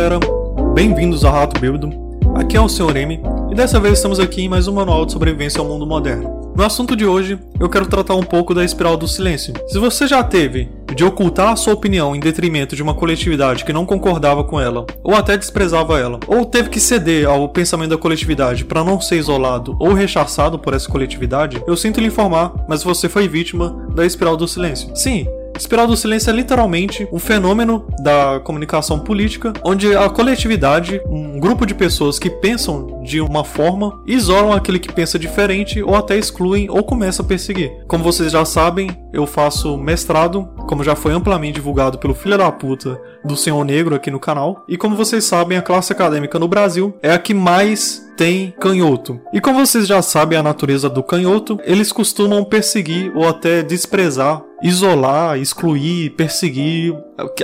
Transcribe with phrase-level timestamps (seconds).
[0.00, 0.18] galera,
[0.72, 1.90] bem-vindos ao Rato Bêbado.
[2.34, 2.96] Aqui é o Sr.
[2.96, 6.52] M e dessa vez estamos aqui em mais um manual de sobrevivência ao mundo moderno.
[6.56, 9.52] No assunto de hoje, eu quero tratar um pouco da espiral do silêncio.
[9.68, 13.74] Se você já teve de ocultar a sua opinião em detrimento de uma coletividade que
[13.74, 17.98] não concordava com ela, ou até desprezava ela, ou teve que ceder ao pensamento da
[17.98, 22.82] coletividade para não ser isolado ou rechaçado por essa coletividade, eu sinto lhe informar, mas
[22.82, 24.96] você foi vítima da espiral do silêncio.
[24.96, 25.26] Sim,
[25.56, 31.66] Espiral do Silêncio é literalmente um fenômeno da comunicação política, onde a coletividade, um grupo
[31.66, 36.68] de pessoas que pensam de uma forma, isolam aquele que pensa diferente ou até excluem
[36.70, 37.70] ou começam a perseguir.
[37.86, 42.50] Como vocês já sabem, eu faço mestrado, como já foi amplamente divulgado pelo filho da
[42.50, 46.48] puta do Senhor Negro aqui no canal, e como vocês sabem, a classe acadêmica no
[46.48, 49.18] Brasil é a que mais tem canhoto.
[49.32, 54.42] E como vocês já sabem a natureza do canhoto, eles costumam perseguir ou até desprezar
[54.62, 56.94] isolar, excluir, perseguir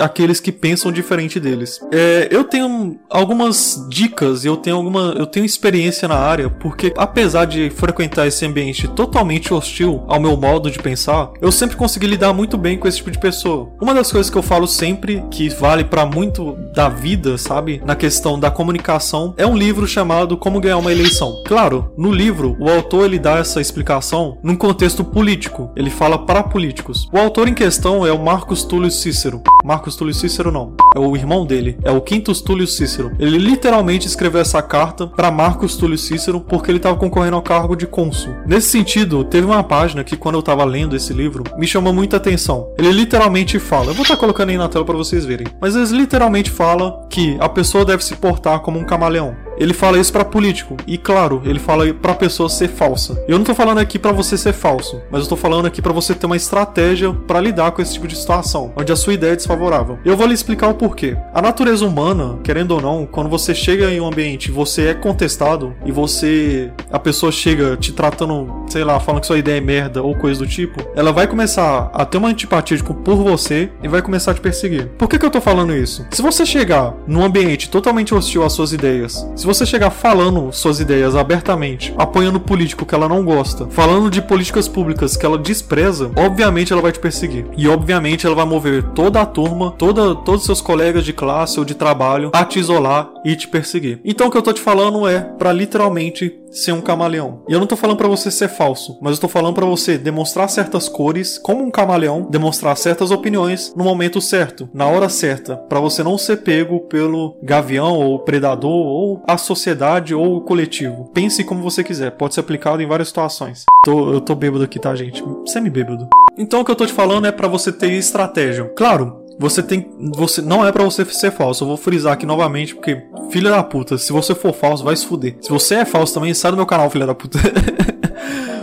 [0.01, 1.79] aqueles que pensam diferente deles.
[1.91, 7.45] É, eu tenho algumas dicas, eu tenho alguma, eu tenho experiência na área, porque apesar
[7.45, 12.33] de frequentar esse ambiente totalmente hostil ao meu modo de pensar, eu sempre consegui lidar
[12.33, 13.71] muito bem com esse tipo de pessoa.
[13.81, 17.95] Uma das coisas que eu falo sempre, que vale para muito da vida, sabe, na
[17.95, 21.33] questão da comunicação, é um livro chamado Como ganhar uma eleição.
[21.45, 25.71] Claro, no livro o autor ele dá essa explicação num contexto político.
[25.75, 27.07] Ele fala para políticos.
[27.11, 29.41] O autor em questão é o Marcos Túlio Cícero.
[29.67, 30.73] Marcos Túlio Cícero não.
[30.95, 33.11] É o irmão dele, é o Quintus Túlio Cícero.
[33.19, 37.75] Ele literalmente escreveu essa carta para Marcos Túlio Cícero porque ele estava concorrendo ao cargo
[37.75, 38.33] de cônsul.
[38.45, 42.15] Nesse sentido, teve uma página que quando eu estava lendo esse livro me chamou muita
[42.15, 42.71] atenção.
[42.77, 45.75] Ele literalmente fala, eu vou estar tá colocando aí na tela para vocês verem, mas
[45.75, 50.13] ele literalmente fala que a pessoa deve se portar como um camaleão ele fala isso
[50.13, 50.77] para político.
[50.85, 53.21] E claro, ele fala para pessoa ser falsa.
[53.27, 55.91] Eu não tô falando aqui para você ser falso, mas eu tô falando aqui para
[55.91, 59.33] você ter uma estratégia para lidar com esse tipo de situação, onde a sua ideia
[59.33, 59.99] é desfavorável.
[60.05, 61.17] Eu vou lhe explicar o porquê.
[61.33, 65.73] A natureza humana, querendo ou não, quando você chega em um ambiente, você é contestado
[65.85, 70.01] e você a pessoa chega te tratando, sei lá, falando que sua ideia é merda
[70.03, 73.87] ou coisa do tipo, ela vai começar a ter uma antipatia tipo, por você e
[73.87, 74.87] vai começar a te perseguir.
[74.97, 76.05] Por que que eu tô falando isso?
[76.11, 80.79] Se você chegar num ambiente totalmente hostil às suas ideias, se você chegar falando suas
[80.79, 86.11] ideias abertamente, apoiando político que ela não gosta, falando de políticas públicas que ela despreza,
[86.15, 87.45] obviamente ela vai te perseguir.
[87.57, 91.59] E obviamente ela vai mover toda a turma, toda, todos os seus colegas de classe
[91.59, 94.01] ou de trabalho a te isolar e te perseguir.
[94.03, 97.43] Então o que eu tô te falando é para literalmente ser um camaleão.
[97.47, 99.95] E eu não tô falando para você ser falso, mas eu tô falando para você
[99.95, 105.55] demonstrar certas cores como um camaleão, demonstrar certas opiniões no momento certo, na hora certa,
[105.55, 111.11] para você não ser pego pelo gavião ou predador ou a sociedade ou o coletivo.
[111.13, 113.65] Pense como você quiser, pode ser aplicado em várias situações.
[113.85, 115.23] Tô, eu tô bêbado aqui, tá, gente?
[115.45, 116.09] Semi-bêbado.
[116.35, 118.65] Então o que eu tô te falando é para você ter estratégia.
[118.75, 119.87] Claro, você tem.
[120.15, 121.63] Você não é para você ser falso.
[121.63, 125.05] Eu vou frisar aqui novamente, porque, filha da puta, se você for falso, vai se
[125.05, 125.37] fuder.
[125.41, 127.39] Se você é falso também, sai do meu canal, filha da puta.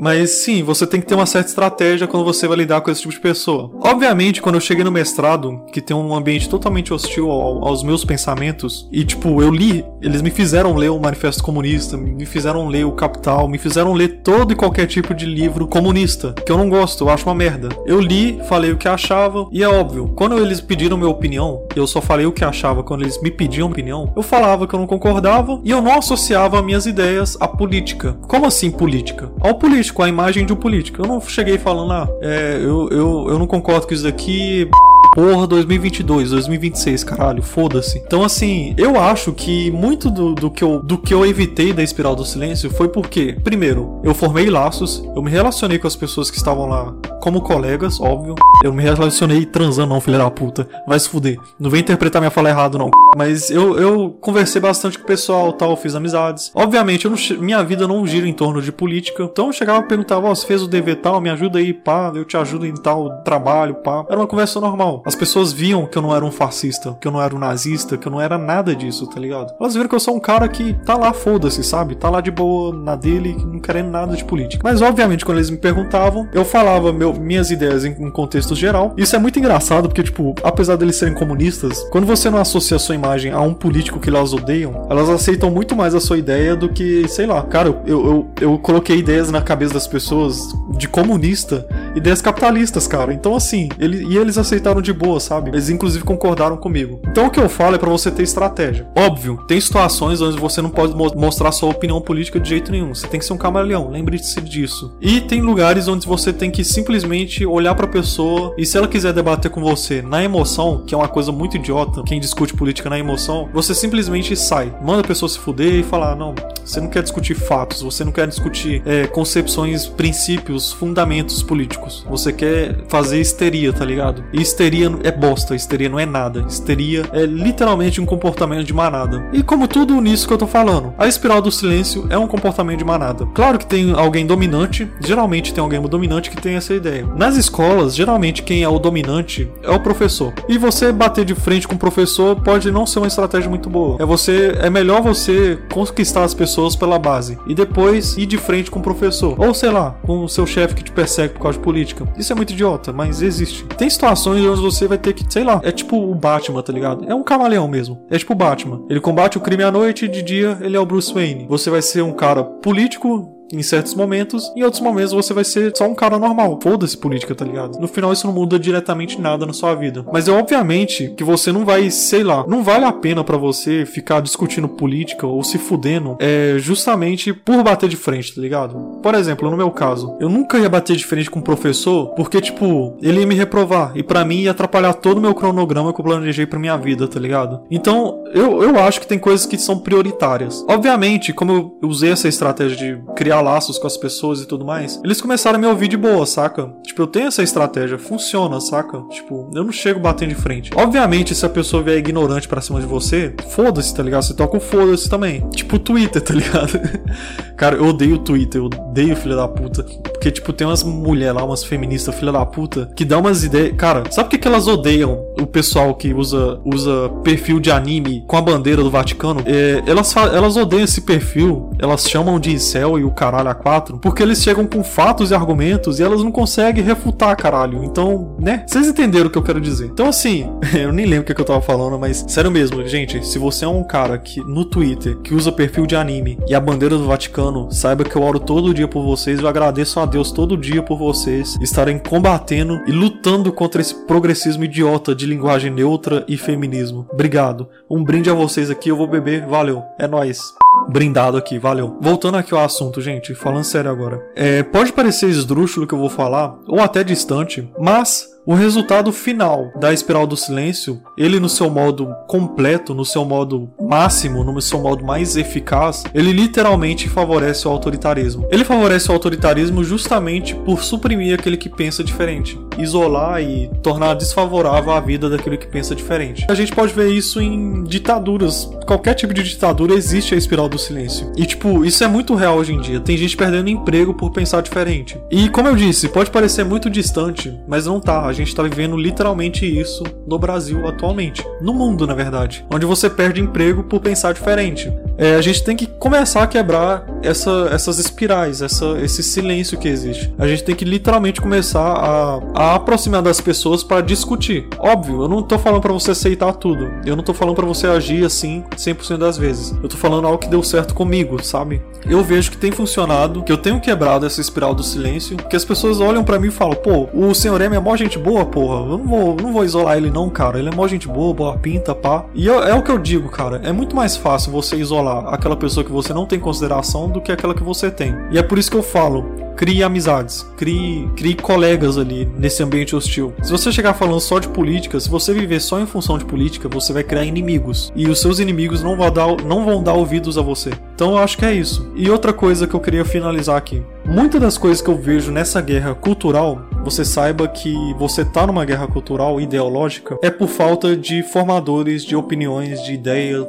[0.00, 3.02] Mas sim, você tem que ter uma certa estratégia quando você vai lidar com esse
[3.02, 3.70] tipo de pessoa.
[3.82, 8.02] Obviamente, quando eu cheguei no mestrado, que tem um ambiente totalmente hostil ao, aos meus
[8.02, 12.86] pensamentos, e tipo, eu li, eles me fizeram ler o Manifesto Comunista, me fizeram ler
[12.86, 16.70] o Capital, me fizeram ler todo e qualquer tipo de livro comunista, que eu não
[16.70, 17.68] gosto, eu acho uma merda.
[17.84, 21.86] Eu li, falei o que achava, e é óbvio, quando eles pediram minha opinião, eu
[21.86, 24.86] só falei o que achava quando eles me pediam opinião, eu falava que eu não
[24.86, 28.14] concordava e eu não associava minhas ideias à política.
[28.26, 29.30] Como assim política?
[29.40, 31.02] Ao político político, a imagem de um político.
[31.02, 34.68] Eu não cheguei falando, ah, é, eu, eu, eu não concordo com isso daqui.
[35.14, 37.98] Porra, 2022, 2026, caralho, foda-se.
[37.98, 41.82] Então, assim, eu acho que muito do, do, que eu, do que eu evitei da
[41.82, 46.30] espiral do silêncio foi porque, primeiro, eu formei laços, eu me relacionei com as pessoas
[46.30, 48.34] que estavam lá como colegas, óbvio.
[48.64, 50.66] Eu me relacionei transando, não, filha da puta.
[50.86, 51.38] Vai se fuder.
[51.58, 52.90] Não vem interpretar minha fala errado, não.
[53.16, 56.50] Mas eu, eu conversei bastante com o pessoal, tal, fiz amizades.
[56.54, 59.22] Obviamente, eu não, minha vida não gira em torno de política.
[59.24, 61.72] Então eu chegava e perguntava, ó, oh, você fez o dever tal, me ajuda aí,
[61.72, 64.04] pá, eu te ajudo em tal trabalho, pá.
[64.08, 64.99] Era uma conversa normal.
[65.04, 67.96] As pessoas viam que eu não era um fascista, que eu não era um nazista,
[67.96, 69.52] que eu não era nada disso, tá ligado?
[69.60, 71.94] Elas viram que eu sou um cara que tá lá, foda-se, sabe?
[71.94, 74.62] Tá lá de boa na dele, não querendo nada de política.
[74.64, 78.94] Mas obviamente, quando eles me perguntavam, eu falava meu, minhas ideias em um contexto geral.
[78.96, 82.80] Isso é muito engraçado, porque, tipo, apesar deles serem comunistas, quando você não associa a
[82.80, 86.54] sua imagem a um político que elas odeiam, elas aceitam muito mais a sua ideia
[86.56, 90.40] do que, sei lá, cara, eu, eu, eu coloquei ideias na cabeça das pessoas
[90.76, 93.12] de comunista ideias capitalistas, cara.
[93.12, 95.50] Então, assim, ele, e eles aceitaram de boa, sabe?
[95.50, 97.00] Eles, inclusive, concordaram comigo.
[97.06, 98.88] Então, o que eu falo é para você ter estratégia.
[98.96, 102.94] Óbvio, tem situações onde você não pode mo mostrar sua opinião política de jeito nenhum.
[102.94, 104.96] Você tem que ser um camaleão, lembre-se disso.
[105.00, 109.12] E tem lugares onde você tem que simplesmente olhar pra pessoa e se ela quiser
[109.12, 112.98] debater com você na emoção, que é uma coisa muito idiota, quem discute política na
[112.98, 116.34] emoção, você simplesmente sai, manda a pessoa se fuder e falar: não,
[116.64, 122.06] você não quer discutir fatos, você não quer discutir é, concepções, princípios, fundamentos políticos.
[122.08, 124.24] Você quer fazer histeria, tá ligado?
[124.32, 126.44] E histeria é bosta, histeria não é nada.
[126.48, 129.28] Histeria é literalmente um comportamento de manada.
[129.32, 132.78] E como tudo nisso que eu tô falando, a espiral do silêncio é um comportamento
[132.78, 133.26] de manada.
[133.34, 137.06] Claro que tem alguém dominante, geralmente tem alguém dominante que tem essa ideia.
[137.16, 140.32] Nas escolas, geralmente quem é o dominante é o professor.
[140.48, 143.96] E você bater de frente com o professor pode não ser uma estratégia muito boa.
[144.00, 148.70] É você é melhor você conquistar as pessoas pela base e depois ir de frente
[148.70, 149.34] com o professor.
[149.38, 152.06] Ou sei lá, com o seu chefe que te persegue por causa de política.
[152.16, 153.64] Isso é muito idiota, mas existe.
[153.76, 157.04] Tem situações onde você vai ter que, sei lá, é tipo o Batman, tá ligado?
[157.08, 158.00] É um camaleão mesmo.
[158.10, 158.82] É tipo o Batman.
[158.88, 161.46] Ele combate o crime à noite e de dia ele é o Bruce Wayne.
[161.48, 165.72] Você vai ser um cara político em certos momentos, em outros momentos você vai ser
[165.76, 166.58] só um cara normal.
[166.62, 167.78] Foda-se política, tá ligado?
[167.78, 170.04] No final isso não muda diretamente nada na sua vida.
[170.12, 173.84] Mas é obviamente que você não vai, sei lá, não vale a pena para você
[173.84, 178.74] ficar discutindo política ou se fudendo é justamente por bater de frente, tá ligado?
[179.02, 182.40] Por exemplo, no meu caso, eu nunca ia bater de frente com um professor porque,
[182.40, 186.00] tipo, ele ia me reprovar e para mim ia atrapalhar todo o meu cronograma que
[186.00, 187.62] eu planejei pra minha vida, tá ligado?
[187.70, 190.64] Então, eu, eu acho que tem coisas que são prioritárias.
[190.68, 195.00] Obviamente, como eu usei essa estratégia de criar laços com as pessoas e tudo mais,
[195.04, 196.70] eles começaram a me ouvir de boa, saca?
[196.82, 199.00] Tipo, eu tenho essa estratégia, funciona, saca?
[199.10, 200.70] Tipo, eu não chego batendo de frente.
[200.74, 204.22] Obviamente, se a pessoa vier ignorante para cima de você, foda-se, tá ligado?
[204.22, 205.48] Você toca o foda-se também.
[205.50, 206.80] Tipo Twitter, tá ligado?
[207.56, 209.82] Cara, eu odeio o Twitter, eu odeio filha da puta.
[209.82, 213.74] Porque, tipo, tem umas mulheres lá, umas feministas filha da puta, que dá umas ideias.
[213.76, 218.24] Cara, sabe por que, que elas odeiam o pessoal que usa, usa perfil de anime
[218.26, 219.42] com a bandeira do Vaticano?
[219.44, 223.54] É, elas, elas odeiam esse perfil, elas chamam de incel e o cara caralho a
[223.54, 227.84] quatro, porque eles chegam com fatos e argumentos e elas não conseguem refutar, caralho.
[227.84, 228.64] Então, né?
[228.66, 229.86] Vocês entenderam o que eu quero dizer.
[229.86, 233.24] Então, assim, eu nem lembro o que, que eu tava falando, mas sério mesmo, gente,
[233.24, 236.60] se você é um cara que no Twitter que usa perfil de anime e a
[236.60, 240.32] bandeira do Vaticano, saiba que eu oro todo dia por vocês, eu agradeço a Deus
[240.32, 246.24] todo dia por vocês estarem combatendo e lutando contra esse progressismo idiota de linguagem neutra
[246.26, 247.06] e feminismo.
[247.12, 247.68] Obrigado.
[247.88, 249.46] Um brinde a vocês aqui, eu vou beber.
[249.46, 249.84] Valeu.
[249.98, 250.54] É nós
[250.90, 251.98] brindado aqui, valeu.
[252.00, 254.20] Voltando aqui ao assunto, gente, falando sério agora.
[254.34, 259.70] É, pode parecer esdrúxulo que eu vou falar, ou até distante, mas o resultado final
[259.78, 264.80] da espiral do silêncio, ele no seu modo completo, no seu modo máximo, no seu
[264.80, 268.48] modo mais eficaz, ele literalmente favorece o autoritarismo.
[268.50, 274.92] Ele favorece o autoritarismo justamente por suprimir aquele que pensa diferente, isolar e tornar desfavorável
[274.92, 276.46] a vida daquele que pensa diferente.
[276.48, 278.70] A gente pode ver isso em ditaduras.
[278.86, 281.30] Qualquer tipo de ditadura existe a espiral do silêncio.
[281.36, 283.00] E tipo, isso é muito real hoje em dia.
[283.00, 285.20] Tem gente perdendo emprego por pensar diferente.
[285.30, 288.29] E como eu disse, pode parecer muito distante, mas não tá.
[288.30, 291.44] A gente está vivendo literalmente isso no Brasil atualmente.
[291.60, 292.64] No mundo, na verdade.
[292.72, 294.88] Onde você perde emprego por pensar diferente.
[295.20, 299.86] É, a gente tem que começar a quebrar essa, essas espirais, essa, esse silêncio que
[299.86, 300.32] existe.
[300.38, 304.66] A gente tem que literalmente começar a, a aproximar das pessoas para discutir.
[304.78, 306.90] Óbvio, eu não tô falando para você aceitar tudo.
[307.04, 309.76] Eu não tô falando para você agir assim 100% das vezes.
[309.82, 311.82] Eu tô falando algo que deu certo comigo, sabe?
[312.08, 315.66] Eu vejo que tem funcionado, que eu tenho quebrado essa espiral do silêncio, que as
[315.66, 318.90] pessoas olham para mim e falam: pô, o senhor M é mó gente boa, porra.
[318.90, 320.58] Eu não vou, não vou isolar ele, não, cara.
[320.58, 322.24] Ele é mó gente boa, boa pinta, pá.
[322.34, 323.60] E eu, é o que eu digo, cara.
[323.62, 327.32] É muito mais fácil você isolar aquela pessoa que você não tem consideração do que
[327.32, 328.14] aquela que você tem.
[328.30, 329.24] E é por isso que eu falo:
[329.60, 333.34] crie amizades, crie, crie colegas ali nesse ambiente hostil.
[333.42, 336.66] Se você chegar falando só de política, se você viver só em função de política,
[336.66, 337.92] você vai criar inimigos.
[337.94, 340.70] E os seus inimigos não vão dar, não vão dar ouvidos a você.
[340.94, 341.92] Então eu acho que é isso.
[341.94, 343.82] E outra coisa que eu queria finalizar aqui.
[344.06, 348.64] Muitas das coisas que eu vejo nessa guerra cultural, você saiba que você tá numa
[348.64, 353.46] guerra cultural ideológica, é por falta de formadores de opiniões, de ideias,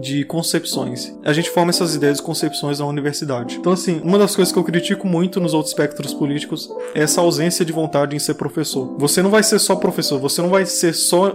[0.00, 1.14] de concepções.
[1.24, 3.56] A gente forma essas ideias e concepções na universidade.
[3.56, 7.20] Então, assim, uma das coisas que eu critico muito nos outros espectros políticos é essa
[7.20, 8.96] ausência de vontade em ser professor.
[8.98, 11.34] Você não vai ser só professor, você não vai ser só.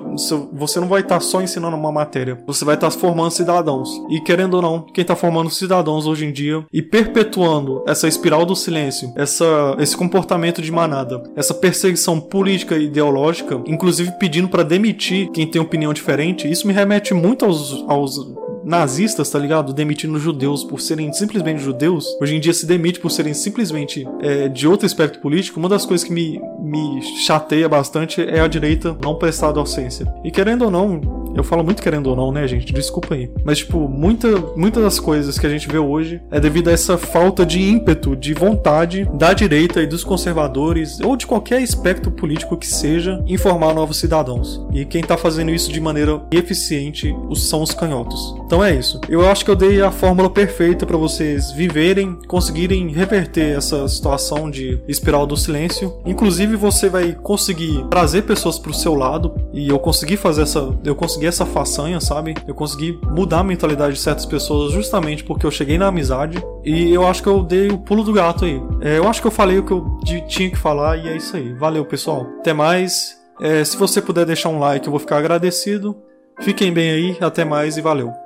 [0.54, 2.38] Você não vai estar tá só ensinando uma matéria.
[2.48, 3.90] Você vai estar tá formando cidadãos.
[4.10, 8.46] E querendo ou não, quem está formando cidadãos hoje em dia e perpetuando essa espiral
[8.46, 14.64] do silêncio, essa, esse comportamento de manada, essa perseguição política e ideológica, inclusive pedindo para
[14.64, 18.18] demitir quem tem opinião diferente, isso me remete muito aos, aos
[18.64, 19.74] nazistas, tá ligado?
[19.74, 22.08] Demitindo judeus por serem simplesmente judeus.
[22.22, 25.60] Hoje em dia se demite por serem simplesmente é, de outro espectro político.
[25.60, 30.12] Uma das coisas que me, me chateia bastante é a direita não prestar docência.
[30.24, 32.74] E querendo ou não, eu falo muito querendo ou não, né, gente?
[32.74, 33.30] Desculpa aí.
[33.44, 36.98] Mas, tipo, muita, muitas das coisas que a gente vê hoje é devido a essa
[36.98, 42.58] falta de ímpeto, de vontade da direita e dos conservadores, ou de qualquer espectro político
[42.58, 44.66] que seja, informar novos cidadãos.
[44.74, 48.36] E quem tá fazendo isso de maneira eficiente são os canhotos.
[48.46, 49.00] Então é isso.
[49.10, 54.50] Eu acho que eu dei a fórmula perfeita para vocês viverem, conseguirem reverter essa situação
[54.50, 56.00] de espiral do silêncio.
[56.06, 59.34] Inclusive, você vai conseguir trazer pessoas pro seu lado.
[59.54, 60.74] E eu consegui fazer essa.
[60.84, 62.34] Eu consegui consegui essa façanha, sabe?
[62.48, 66.44] Eu consegui mudar a mentalidade de certas pessoas justamente porque eu cheguei na amizade.
[66.64, 68.62] E eu acho que eu dei o pulo do gato aí.
[68.82, 71.36] É, eu acho que eu falei o que eu tinha que falar e é isso
[71.36, 71.54] aí.
[71.54, 72.28] Valeu, pessoal.
[72.40, 73.18] Até mais.
[73.42, 75.96] É, se você puder deixar um like, eu vou ficar agradecido.
[76.42, 78.23] Fiquem bem aí, até mais e valeu.